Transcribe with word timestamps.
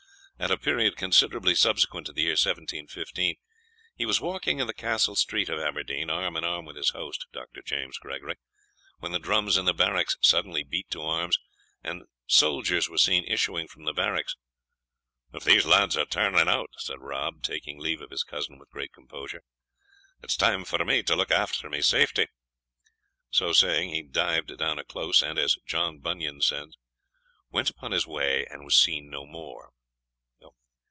At 0.41 0.49
a 0.49 0.57
period 0.57 0.97
considerably 0.97 1.53
subsequent 1.53 2.07
to 2.07 2.13
the 2.13 2.23
year 2.23 2.31
1715, 2.31 3.35
he 3.95 4.05
was 4.07 4.19
walking 4.19 4.57
in 4.59 4.65
the 4.65 4.73
Castle 4.73 5.15
Street 5.15 5.49
of 5.49 5.59
Aberdeen, 5.59 6.09
arm 6.09 6.35
in 6.35 6.43
arm 6.43 6.65
with 6.65 6.75
his 6.77 6.89
host, 6.89 7.27
Dr. 7.31 7.61
James 7.61 7.99
Gregory, 7.99 8.37
when 8.97 9.11
the 9.11 9.19
drums 9.19 9.55
in 9.55 9.65
the 9.65 9.71
barracks 9.75 10.17
suddenly 10.19 10.63
beat 10.63 10.89
to 10.89 11.03
arms, 11.03 11.37
and 11.83 12.05
soldiers 12.25 12.89
were 12.89 12.97
seen 12.97 13.23
issuing 13.25 13.67
from 13.67 13.83
the 13.83 13.93
barracks. 13.93 14.35
"If 15.31 15.43
these 15.43 15.63
lads 15.63 15.95
are 15.95 16.07
turning 16.07 16.47
out," 16.47 16.71
said 16.79 16.99
Rob, 17.01 17.43
taking 17.43 17.77
leave 17.79 18.01
of 18.01 18.09
his 18.09 18.23
cousin 18.23 18.57
with 18.57 18.71
great 18.71 18.93
composure, 18.93 19.43
"it 20.23 20.31
is 20.31 20.35
time 20.35 20.65
for 20.65 20.83
me 20.83 21.03
to 21.03 21.15
look 21.15 21.29
after 21.29 21.69
my 21.69 21.81
safety." 21.81 22.25
So 23.29 23.53
saying, 23.53 23.91
he 23.91 24.01
dived 24.01 24.57
down 24.57 24.79
a 24.79 24.83
close, 24.83 25.21
and, 25.21 25.37
as 25.37 25.57
John 25.67 25.99
Bunyan 25.99 26.41
says, 26.41 26.69
"went 27.51 27.69
upon 27.69 27.91
his 27.91 28.07
way 28.07 28.47
and 28.47 28.65
was 28.65 28.75
seen 28.75 29.07
no 29.07 29.27
more." 29.27 29.69